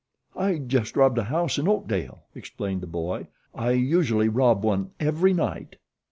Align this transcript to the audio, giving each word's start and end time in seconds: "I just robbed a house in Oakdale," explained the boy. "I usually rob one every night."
"I 0.35 0.55
just 0.57 0.97
robbed 0.97 1.19
a 1.19 1.25
house 1.25 1.59
in 1.59 1.67
Oakdale," 1.67 2.23
explained 2.33 2.81
the 2.81 2.87
boy. 2.87 3.27
"I 3.53 3.73
usually 3.73 4.29
rob 4.29 4.63
one 4.63 4.89
every 4.99 5.31
night." 5.31 5.75